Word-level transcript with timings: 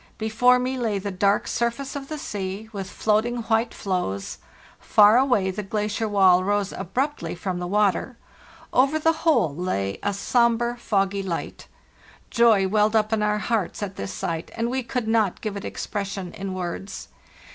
Be 0.17 0.29
fore 0.29 0.57
me 0.57 0.79
lay 0.79 0.97
the 0.97 1.11
dark 1.11 1.47
surface 1.47 1.95
of 1.95 2.07
the 2.07 2.17
sea, 2.17 2.69
with 2.73 2.89
floating 2.89 3.43
white 3.43 3.71
floes; 3.71 4.39
far 4.79 5.15
away 5.15 5.51
the 5.51 5.61
glacier 5.61 6.07
wall 6.09 6.43
rose 6.43 6.71
abruptly 6.73 7.35
from 7.35 7.57
oht. 7.57 7.57
ro) 7.57 7.59
the 7.59 7.67
water; 7.67 8.17
over 8.73 8.97
the 8.97 9.11
whole 9.13 9.55
lay 9.55 9.99
a 10.01 10.11
sombre, 10.11 10.75
foggy 10.75 11.21
li 11.21 11.53
Joy 12.31 12.67
welled 12.67 12.95
up 12.95 13.13
in 13.13 13.21
our 13.21 13.37
hearts 13.37 13.83
at 13.83 13.95
this 13.95 14.11
sight, 14.11 14.49
and 14.55 14.71
we 14.71 14.81
could 14.81 15.07
not 15.07 15.39
give 15.39 15.55
it 15.55 15.63
expression 15.63 16.33
in 16.33 16.55
words. 16.55 17.09